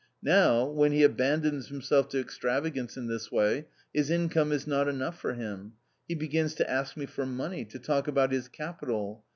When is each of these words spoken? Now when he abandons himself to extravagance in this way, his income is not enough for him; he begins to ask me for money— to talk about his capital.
Now 0.23 0.65
when 0.65 0.93
he 0.93 1.03
abandons 1.03 1.67
himself 1.67 2.09
to 2.09 2.19
extravagance 2.19 2.97
in 2.97 3.05
this 3.05 3.31
way, 3.31 3.67
his 3.93 4.09
income 4.09 4.51
is 4.51 4.65
not 4.65 4.87
enough 4.87 5.19
for 5.19 5.35
him; 5.35 5.73
he 6.07 6.15
begins 6.15 6.55
to 6.55 6.67
ask 6.67 6.97
me 6.97 7.05
for 7.05 7.27
money— 7.27 7.65
to 7.65 7.77
talk 7.77 8.07
about 8.07 8.31
his 8.31 8.47
capital. 8.47 9.23